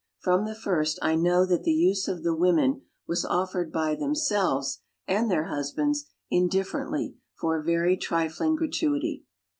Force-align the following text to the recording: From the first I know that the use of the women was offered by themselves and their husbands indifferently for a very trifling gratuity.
From 0.17 0.45
the 0.47 0.55
first 0.55 0.97
I 1.03 1.13
know 1.13 1.45
that 1.45 1.61
the 1.61 1.71
use 1.71 2.07
of 2.07 2.23
the 2.23 2.35
women 2.35 2.81
was 3.07 3.23
offered 3.23 3.71
by 3.71 3.93
themselves 3.93 4.79
and 5.07 5.29
their 5.29 5.45
husbands 5.49 6.05
indifferently 6.27 7.17
for 7.35 7.59
a 7.59 7.63
very 7.63 7.95
trifling 7.97 8.55
gratuity. 8.55 9.25